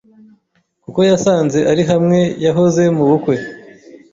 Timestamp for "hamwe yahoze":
1.91-2.83